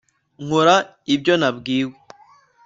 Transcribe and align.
nkora 0.45 0.75
ibyo 1.13 1.33
nabwiwe 1.39 1.95